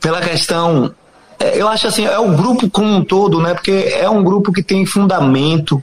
[0.00, 0.94] pela questão.
[1.38, 3.54] É, eu acho assim, é o grupo como um todo, né?
[3.54, 5.82] Porque é um grupo que tem fundamento.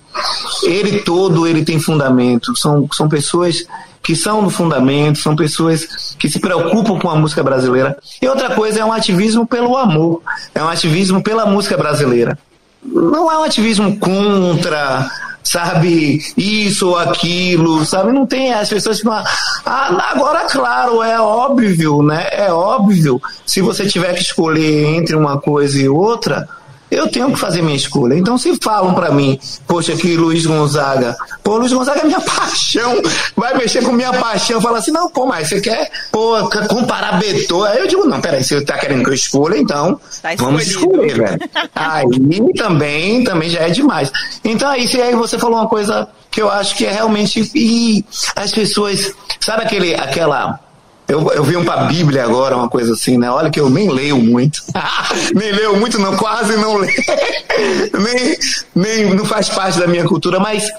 [0.64, 2.56] Ele todo, ele tem fundamento.
[2.56, 3.66] São, são pessoas
[4.02, 7.98] que são do fundamento, são pessoas que se preocupam com a música brasileira.
[8.22, 10.22] E outra coisa é um ativismo pelo amor,
[10.56, 12.38] é um ativismo pela música brasileira.
[12.84, 15.10] Não é um ativismo contra
[15.44, 18.12] sabe, isso ou aquilo, sabe?
[18.12, 22.28] Não tem as pessoas que ah, agora claro, é óbvio, né?
[22.32, 23.22] É óbvio.
[23.46, 26.48] Se você tiver que escolher entre uma coisa e outra,
[26.90, 28.16] eu tenho que fazer minha escolha.
[28.16, 33.02] Então, se falam para mim, poxa, que Luiz Gonzaga, pô, Luiz Gonzaga é minha paixão,
[33.36, 37.72] vai mexer com minha paixão, fala assim, não, pô, mas você quer, pô, comparar Beethoven?
[37.72, 41.16] Aí eu digo, não, peraí, você tá querendo que eu escolha, então Tá vamos escolher,
[41.16, 41.40] velho.
[41.76, 44.12] Aí também, também já é demais.
[44.44, 48.06] Então, aí, se aí você falou uma coisa que eu acho que é realmente, e
[48.36, 50.60] as pessoas, sabe aquele, aquela
[51.08, 53.32] eu, eu vi pra Bíblia agora, uma coisa assim, né?
[53.32, 54.62] Olha que eu nem leio muito.
[55.34, 56.94] nem leio muito, não, quase não leio.
[57.98, 58.38] nem,
[58.76, 60.70] nem não faz parte da minha cultura, mas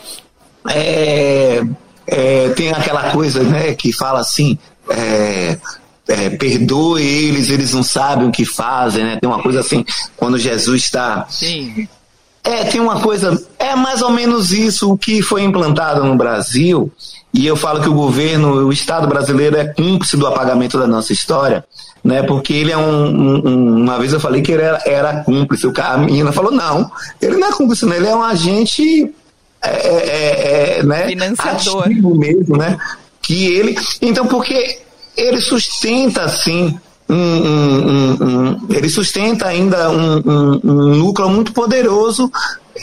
[0.69, 1.62] é,
[2.07, 4.59] é, tem aquela coisa, né, que fala assim.
[4.91, 5.59] É,
[6.09, 9.19] é, perdoe eles, eles não sabem o que fazem, né?
[9.21, 9.85] Tem uma coisa assim,
[10.17, 11.87] quando Jesus está Sim.
[12.43, 16.91] é, tem uma coisa, é mais ou menos isso o que foi implantado no Brasil,
[17.40, 21.12] e eu falo que o governo, o Estado brasileiro é cúmplice do apagamento da nossa
[21.12, 21.64] história,
[22.03, 22.22] né?
[22.22, 25.66] Porque ele é um, um- um- uma vez eu falei que ele era, era cúmplice,
[25.66, 26.90] o cara, a menina falou não,
[27.22, 29.12] ele não é cúmplice, não, ele é um agente,
[29.62, 31.07] é, é, é, né?
[31.09, 31.85] Financiador.
[31.85, 32.77] Ativo mesmo, né?
[33.22, 34.79] Que ele, então porque
[35.16, 40.61] ele sustenta assim um, um- um- ele sustenta ainda um,
[40.96, 42.31] núcleo muito poderoso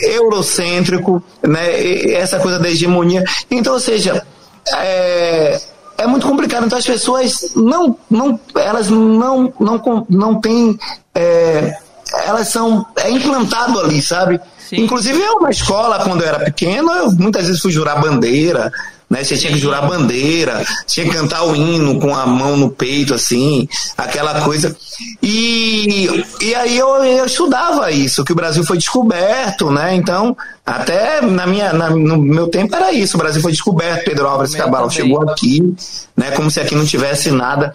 [0.02, 2.12] eurocêntrico, né?
[2.14, 3.24] Essa coisa da hegemonia.
[3.50, 4.26] Então, ou seja,
[4.74, 5.62] é,
[5.98, 6.66] é muito complicado.
[6.66, 10.78] Então as pessoas não, não elas não, não, não têm.
[11.14, 11.78] é,
[12.26, 12.86] elas são.
[12.98, 14.40] É implantado ali, sabe?
[14.70, 14.78] Sim.
[14.82, 18.72] Inclusive eu na escola, quando eu era pequeno, eu muitas vezes fui jurar bandeira.
[19.08, 19.24] Né?
[19.24, 23.14] Você tinha que jurar bandeira, tinha que cantar o hino com a mão no peito,
[23.14, 24.76] assim, aquela coisa.
[25.22, 26.08] E,
[26.42, 29.94] e aí eu, eu estudava isso, que o Brasil foi descoberto, né?
[29.96, 34.28] Então, até na minha, na- no meu tempo era isso, o Brasil foi descoberto, Pedro
[34.28, 35.76] Álvares Cabral chegou aqui,
[36.18, 36.32] né?
[36.32, 37.74] Como se aqui não tivesse nada.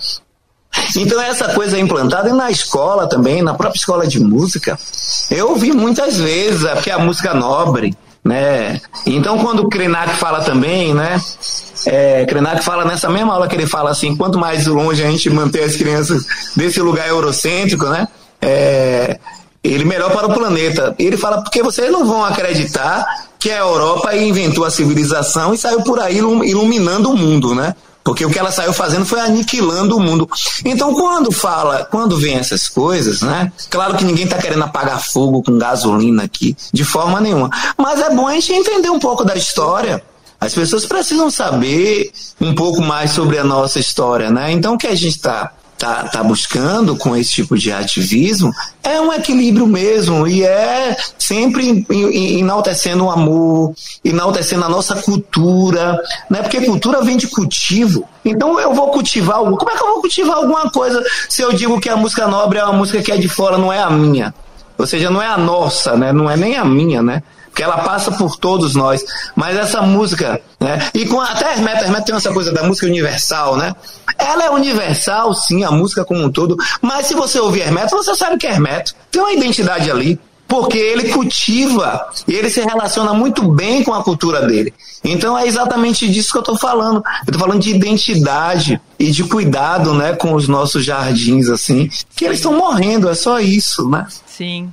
[0.96, 4.78] Então essa coisa é implantada e na escola também, na própria escola de música,
[5.30, 8.80] eu ouvi muitas vezes, porque a música nobre, né?
[9.06, 11.20] Então quando o Krenak fala também, né?
[11.87, 15.30] É, Krenak fala nessa mesma aula que ele fala assim, quanto mais longe a gente
[15.30, 16.24] manter as crianças
[16.56, 18.06] desse lugar eurocêntrico, né?
[18.40, 19.18] É,
[19.62, 20.94] ele melhor para o planeta.
[20.98, 23.04] Ele fala porque vocês não vão acreditar
[23.38, 27.74] que a Europa inventou a civilização e saiu por aí ilum- iluminando o mundo, né?
[28.02, 30.28] Porque o que ela saiu fazendo foi aniquilando o mundo.
[30.64, 33.52] Então, quando fala, quando vem essas coisas, né?
[33.68, 37.50] Claro que ninguém está querendo apagar fogo com gasolina aqui, de forma nenhuma.
[37.76, 40.02] Mas é bom a gente entender um pouco da história.
[40.40, 42.10] As pessoas precisam saber
[42.40, 44.50] um pouco mais sobre a nossa história, né?
[44.50, 48.52] Então, o que a gente está tá, tá buscando com esse tipo de ativismo
[48.84, 54.94] é um equilíbrio mesmo e é sempre em- em- enaltecendo o amor, enaltecendo a nossa
[54.96, 56.42] cultura, né?
[56.42, 58.04] Porque cultura vem de cultivo.
[58.24, 59.56] Então eu vou cultivar algo.
[59.56, 62.58] Como é que eu vou cultivar alguma coisa se eu digo que a música nobre
[62.58, 64.34] é uma música que é de fora, não é a minha?
[64.78, 66.12] Ou seja, não é a nossa, né?
[66.12, 67.22] Não é nem a minha, né?
[67.50, 69.04] Porque ela passa por todos nós.
[69.34, 70.88] Mas essa música, né?
[70.94, 73.74] E com até Hermeto, Hermeto tem essa coisa da música universal, né?
[74.18, 76.56] Ela é universal, sim, a música como um todo.
[76.80, 78.94] Mas se você ouvir Hermeto, você sabe que é Hermeto.
[79.10, 80.18] Tem uma identidade ali.
[80.46, 84.74] Porque ele cultiva e ele se relaciona muito bem com a cultura dele.
[85.04, 86.96] Então é exatamente disso que eu estou falando.
[86.96, 92.24] Eu estou falando de identidade e de cuidado, né, com os nossos jardins, assim, que
[92.24, 94.08] eles estão morrendo, é só isso, né?
[94.26, 94.72] Sim.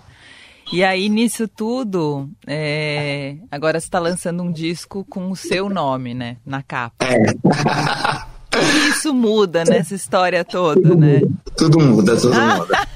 [0.71, 6.13] E aí, nisso tudo, é, agora você está lançando um disco com o seu nome,
[6.13, 6.37] né?
[6.45, 7.05] Na capa.
[7.05, 8.37] E
[8.89, 11.21] Isso muda nessa história toda, né?
[11.55, 12.87] Tudo muda, tudo muda.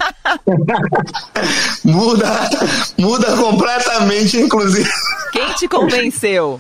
[1.85, 2.49] muda,
[2.97, 4.89] muda completamente, inclusive.
[5.31, 6.59] Quem te convenceu?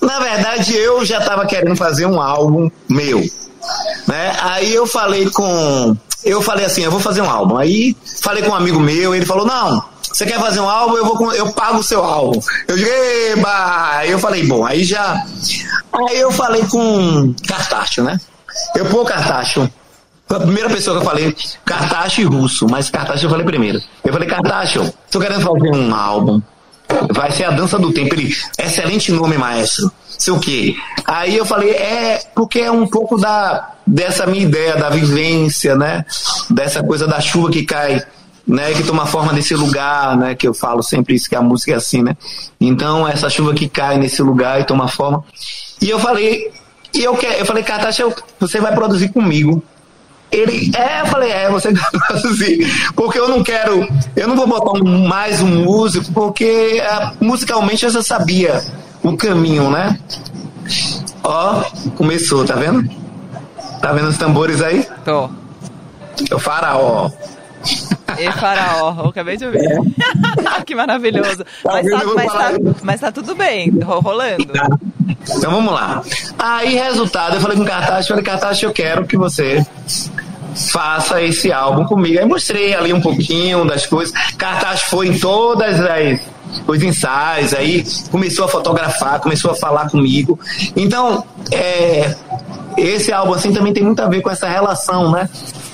[0.00, 3.20] Na verdade, eu já estava querendo fazer um álbum meu.
[4.06, 4.36] Né?
[4.40, 5.96] Aí eu falei com.
[6.26, 7.56] Eu falei assim, eu vou fazer um álbum.
[7.56, 11.06] Aí falei com um amigo meu, ele falou, não, você quer fazer um álbum, eu,
[11.06, 12.40] vou, eu pago o seu álbum.
[12.66, 14.04] Eu digo, eba!
[14.06, 15.24] Eu falei, bom, aí já.
[15.92, 18.18] Aí eu falei com Cartacho, né?
[18.74, 19.70] Eu pô, Cartacho.
[20.26, 23.80] Foi a primeira pessoa que eu falei, Cartacho e Russo, mas Cartacho eu falei primeiro.
[24.02, 26.42] Eu falei, Cartacho, tô querendo fazer um álbum.
[27.14, 28.12] Vai ser a dança do tempo.
[28.16, 29.92] Ele, excelente nome, maestro.
[30.18, 30.74] Sei o quê.
[31.04, 36.04] Aí eu falei, é porque é um pouco da dessa minha ideia, da vivência, né?
[36.50, 38.02] Dessa coisa da chuva que cai,
[38.46, 38.72] né?
[38.72, 40.34] Que toma forma desse lugar, né?
[40.34, 42.16] Que eu falo sempre isso, que a música é assim, né?
[42.60, 45.22] Então, essa chuva que cai nesse lugar e toma forma.
[45.80, 46.50] E eu falei,
[46.92, 48.04] e eu, que, eu falei, Katacha,
[48.40, 49.62] você vai produzir comigo.
[50.32, 52.66] Ele, é, eu falei, é, você vai produzir.
[52.94, 53.86] Porque eu não quero,
[54.16, 58.64] eu não vou botar mais um músico, porque ah, musicalmente eu já sabia
[59.02, 59.98] o caminho, né?
[61.22, 61.62] Ó,
[61.96, 62.88] começou, tá vendo?
[63.80, 64.86] Tá vendo os tambores aí?
[65.04, 65.28] Tô.
[66.30, 67.10] É o faraó.
[68.18, 69.60] E faraó, eu acabei de ouvir.
[69.60, 70.62] É.
[70.64, 71.44] que maravilhoso.
[71.64, 74.46] Mas tá, mas, tá, mas tá, tudo bem, rolando.
[74.46, 74.68] Tá.
[75.28, 76.02] Então vamos lá.
[76.38, 79.66] Aí, resultado, eu falei com o Cartacho, falei, Cartacho, eu quero que você
[80.54, 82.18] faça esse álbum comigo.
[82.18, 84.14] Aí mostrei ali um pouquinho das coisas.
[84.36, 86.20] Cartacho foi em todas as
[86.66, 90.38] os ensaios, aí começou a fotografar, começou a falar comigo.
[90.74, 92.14] Então, é,
[92.76, 95.28] esse álbum assim também tem muito a ver com essa relação, né?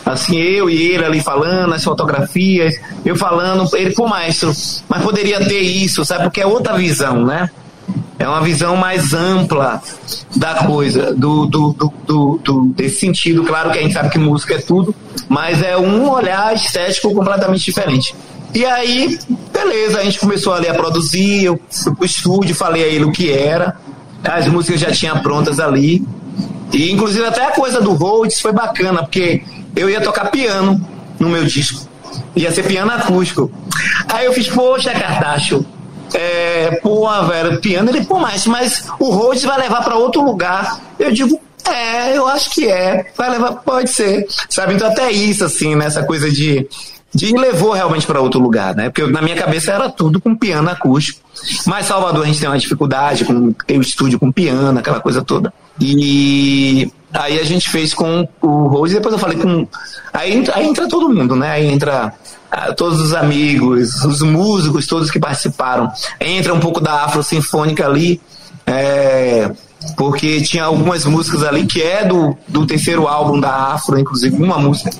[0.04, 2.74] Assim, eu e ele ali falando, as fotografias,
[3.04, 4.52] eu falando, ele, pô, maestro,
[4.88, 6.24] mas poderia ter isso, sabe?
[6.24, 7.50] Porque é outra visão, né?
[8.18, 9.82] É uma visão mais ampla
[10.36, 11.72] da coisa, do, do,
[12.06, 13.42] do, do, desse sentido.
[13.42, 14.94] Claro que a gente sabe que música é tudo,
[15.28, 18.14] mas é um olhar estético completamente diferente.
[18.54, 19.18] E aí,
[19.52, 23.12] beleza, a gente começou ali a produzir, eu fui pro estúdio, falei a ele o
[23.12, 23.76] que era,
[24.22, 26.06] as músicas já tinham prontas ali.
[26.72, 29.42] E inclusive até a coisa do Rhodes foi bacana, porque
[29.74, 30.80] eu ia tocar piano
[31.18, 31.88] no meu disco.
[32.36, 33.50] Ia ser piano acústico.
[34.08, 35.64] Aí eu fiz, poxa, Cartacho,
[36.14, 40.78] é, pô, velho, piano, ele, pô, mas, mas o Rhodes vai levar para outro lugar.
[40.98, 43.06] Eu digo, é, eu acho que é.
[43.16, 44.26] Vai levar, pode ser.
[44.48, 44.74] Sabe?
[44.74, 46.66] Então até isso, assim, nessa né, coisa de
[47.14, 48.88] de levou realmente para outro lugar, né?
[48.88, 51.20] Porque na minha cabeça era tudo com piano acústico.
[51.66, 55.22] Mas Salvador a gente tem uma dificuldade com tem o estúdio com piano, aquela coisa
[55.22, 55.52] toda.
[55.80, 59.66] E aí a gente fez com o Rose e depois eu falei com
[60.12, 61.50] aí aí entra todo mundo, né?
[61.50, 62.14] Aí entra
[62.50, 65.90] ah, todos os amigos, os músicos, todos que participaram.
[66.20, 68.20] Entra um pouco da Afro Sinfônica ali.
[68.66, 69.50] É,
[69.96, 74.58] porque tinha algumas músicas ali que é do, do terceiro álbum da Afro, inclusive uma
[74.58, 74.90] música.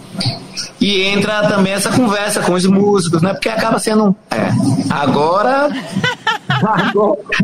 [0.81, 3.33] E entra também essa conversa com os músicos, né?
[3.33, 4.15] Porque acaba sendo.
[4.31, 4.49] É,
[4.91, 5.69] agora.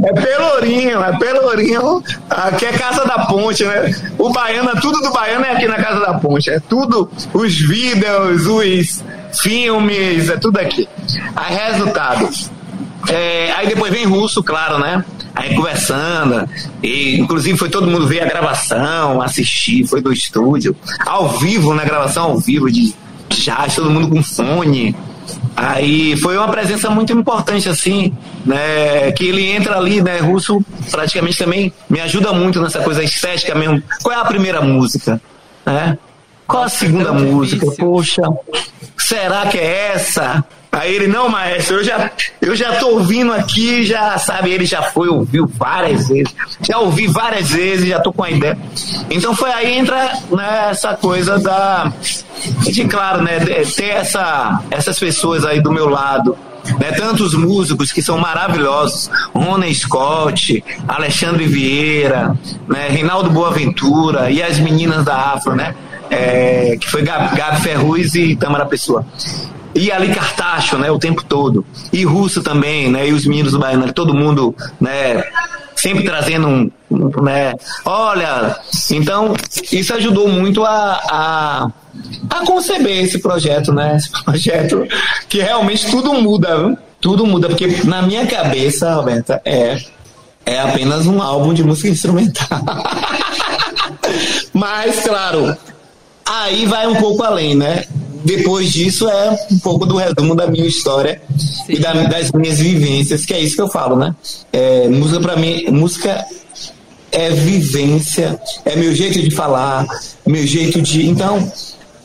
[0.05, 3.95] é Pelourinho, é Pelourinho, aqui é Casa da Ponte, né?
[4.18, 8.47] O Baiano, tudo do Baiano é aqui na Casa da Ponte, é tudo, os vídeos,
[8.47, 9.03] os
[9.41, 10.89] filmes, é tudo aqui.
[11.34, 12.28] Aí, resultado.
[13.09, 15.05] É, aí depois vem russo, claro, né?
[15.35, 16.49] Aí conversando,
[16.83, 20.76] e inclusive foi todo mundo ver a gravação, assistir, foi do estúdio,
[21.07, 22.95] ao vivo, na gravação ao vivo de
[23.29, 24.95] jazz, todo mundo com fone.
[25.55, 28.16] Aí foi uma presença muito importante, assim,
[28.47, 29.12] né?
[29.12, 30.18] Que ele entra ali, né?
[30.18, 33.83] Russo praticamente também me ajuda muito nessa coisa estética mesmo.
[34.03, 35.20] Qual é a primeira música?
[35.66, 35.99] Né?
[36.47, 37.66] Qual a segunda música?
[37.79, 38.22] Poxa,
[38.97, 40.45] será que é essa?
[40.79, 42.11] Aí ele, não, maestro, eu já,
[42.41, 47.09] eu já tô ouvindo aqui, já sabe, ele já foi, ouviu várias vezes, já ouvi
[47.09, 48.57] várias vezes, já tô com a ideia.
[49.11, 51.93] Então foi aí entra né, essa coisa da.
[52.62, 53.41] De claro, né?
[53.74, 56.37] Ter essa, essas pessoas aí do meu lado.
[56.79, 62.37] Né, tantos músicos que são maravilhosos, Rona Scott, Alexandre Vieira,
[62.68, 65.74] né, Reinaldo Boaventura e as meninas da Afro, né?
[66.11, 69.05] É, que foi Gabi, Gabi Ferruz e Tamara Pessoa.
[69.75, 71.64] E ali Cartacho, né, o tempo todo.
[71.93, 75.23] E Russo também, né, e os meninos do Baiano, todo mundo, né,
[75.77, 77.55] sempre trazendo um, um, né,
[77.85, 78.57] olha,
[78.91, 79.35] então
[79.71, 81.71] isso ajudou muito a, a,
[82.31, 84.87] a conceber esse projeto, né, esse projeto
[85.29, 86.79] que realmente tudo muda, viu?
[87.01, 89.79] tudo muda, porque na minha cabeça, Roberta, é,
[90.45, 92.61] é apenas um álbum de música instrumental.
[94.53, 95.57] Mas, claro,
[96.25, 97.85] aí vai um pouco além, né?
[98.25, 101.75] Depois disso é um pouco do resumo da minha história Sim.
[101.75, 104.14] e da, das minhas vivências, que é isso que eu falo, né?
[104.53, 106.25] É, música para mim, música
[107.12, 109.87] é vivência, é meu jeito de falar,
[110.27, 111.09] meu jeito de.
[111.09, 111.51] Então,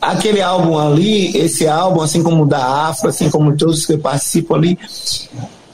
[0.00, 3.98] aquele álbum ali, esse álbum, assim como o da Afro, assim como todos que eu
[3.98, 4.78] participo ali,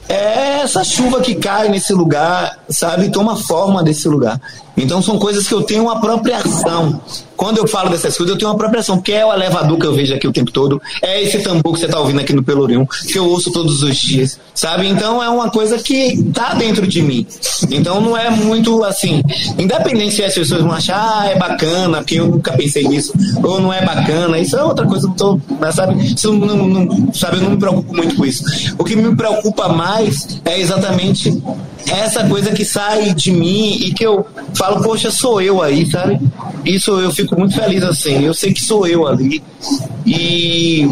[0.07, 3.09] é essa chuva que cai nesse lugar, sabe?
[3.09, 4.39] Toma forma desse lugar.
[4.77, 7.01] Então são coisas que eu tenho uma apropriação.
[7.35, 9.93] Quando eu falo dessas coisas, eu tenho uma apropriação, que é o elevador que eu
[9.93, 12.87] vejo aqui o tempo todo, é esse tambor que você está ouvindo aqui no Pelourinho,
[12.87, 14.87] que eu ouço todos os dias, sabe?
[14.87, 17.25] Então é uma coisa que tá dentro de mim.
[17.71, 19.23] Então não é muito assim,
[19.57, 23.11] independente se as pessoas vão achar, ah, é bacana, porque eu nunca pensei nisso,
[23.43, 25.39] ou não é bacana, isso é outra coisa, tô,
[25.73, 26.13] sabe?
[26.13, 27.37] Isso não, não, sabe?
[27.37, 28.43] Eu não me preocupo muito com isso.
[28.77, 31.41] O que me preocupa mais é exatamente
[31.87, 34.25] essa coisa que sai de mim e que eu
[34.55, 36.19] falo, poxa, sou eu aí, sabe?
[36.65, 38.23] Isso eu fico muito feliz assim.
[38.23, 39.41] Eu sei que sou eu ali.
[40.05, 40.89] E.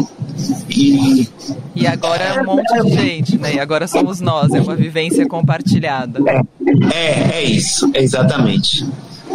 [0.70, 1.28] E,
[1.74, 3.56] e agora é um monte de gente, né?
[3.56, 6.18] E agora somos nós, é uma vivência compartilhada.
[6.92, 8.86] É, é, é isso, exatamente.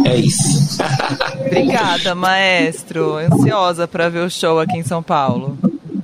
[0.04, 0.78] É isso.
[1.46, 3.18] Obrigada, maestro.
[3.18, 5.58] Ansiosa para ver o show aqui em São Paulo.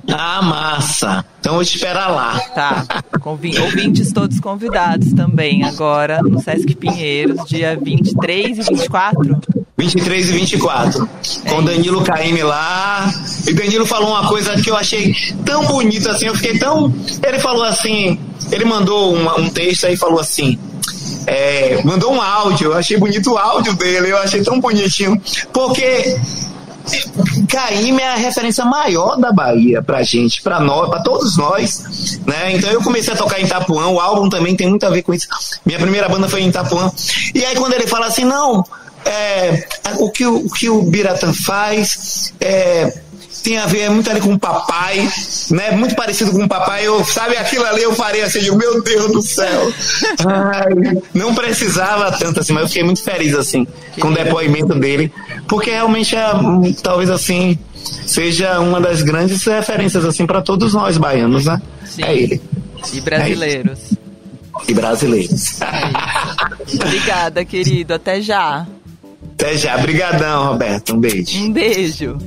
[0.08, 1.24] Ah, massa.
[1.40, 2.38] Então vou te esperar lá.
[2.54, 2.84] Tá.
[3.24, 9.40] Ouvintes todos convidados também agora no Sesc Pinheiros, dia 23 e 24.
[9.76, 11.08] 23 e 24.
[11.48, 13.12] Com Danilo Caime lá.
[13.46, 16.92] E Danilo falou uma coisa que eu achei tão bonita assim, eu fiquei tão.
[17.22, 18.18] Ele falou assim,
[18.50, 20.58] ele mandou um, um texto aí e falou assim.
[21.26, 25.20] É, mandou um áudio, eu achei bonito o áudio dele, eu achei tão bonitinho,
[25.52, 26.18] porque
[27.48, 32.52] Caíme é a referência maior da Bahia pra gente, pra nós, pra todos nós, né?
[32.54, 35.14] Então eu comecei a tocar em Itapuã, o álbum também tem muito a ver com
[35.14, 35.26] isso.
[35.64, 36.90] Minha primeira banda foi em Itapuã.
[37.34, 38.64] E aí quando ele fala assim, não,
[39.04, 39.66] é,
[39.98, 42.92] o, que, o que o Biratã faz é,
[43.42, 45.08] tem a ver muito ali com o papai,
[45.50, 45.72] né?
[45.72, 46.86] Muito parecido com o papai.
[46.86, 49.72] Eu, sabe, aquilo ali eu farei assim, digo, meu Deus do céu.
[50.26, 53.66] Ai, não precisava tanto assim, mas eu fiquei muito feliz assim
[54.00, 55.12] com o depoimento dele,
[55.48, 56.30] porque realmente é,
[56.82, 57.58] talvez assim
[58.06, 61.60] seja uma das grandes referências assim para todos nós baianos, né?
[61.84, 62.04] Sim.
[62.04, 62.40] É ele.
[62.92, 63.78] E brasileiros.
[63.92, 64.02] É
[64.68, 65.60] e brasileiros.
[65.60, 67.94] É Obrigada, querido.
[67.94, 68.66] Até já.
[69.34, 69.76] Até já.
[69.76, 70.94] Obrigadão, Roberto.
[70.94, 71.38] Um beijo.
[71.38, 72.18] Um beijo.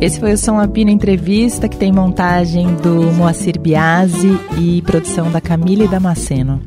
[0.00, 5.42] Esse foi o São Apino Entrevista, que tem montagem do Moacir Biasi e produção da
[5.42, 6.62] Camila e Damasceno.